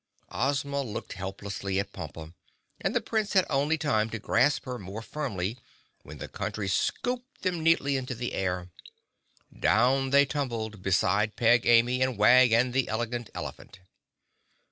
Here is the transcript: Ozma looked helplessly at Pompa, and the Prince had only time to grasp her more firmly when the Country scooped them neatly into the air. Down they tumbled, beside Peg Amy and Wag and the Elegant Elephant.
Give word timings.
Ozma 0.31 0.81
looked 0.81 1.13
helplessly 1.13 1.79
at 1.79 1.93
Pompa, 1.93 2.33
and 2.79 2.95
the 2.95 3.01
Prince 3.01 3.33
had 3.33 3.45
only 3.51 3.77
time 3.77 4.09
to 4.09 4.17
grasp 4.17 4.65
her 4.65 4.79
more 4.79 5.03
firmly 5.03 5.59
when 6.01 6.17
the 6.17 6.27
Country 6.27 6.67
scooped 6.67 7.43
them 7.43 7.61
neatly 7.61 7.97
into 7.97 8.15
the 8.15 8.33
air. 8.33 8.71
Down 9.55 10.09
they 10.09 10.25
tumbled, 10.25 10.81
beside 10.81 11.35
Peg 11.35 11.67
Amy 11.67 12.01
and 12.01 12.17
Wag 12.17 12.51
and 12.51 12.73
the 12.73 12.87
Elegant 12.87 13.29
Elephant. 13.35 13.79